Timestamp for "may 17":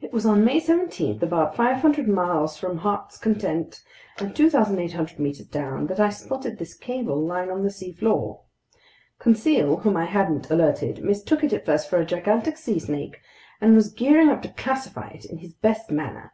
0.46-1.22